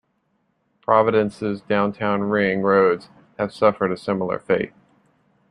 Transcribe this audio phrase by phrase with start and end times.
[0.81, 4.71] Providence's Downtown Ring Roads have suffered a similar fate.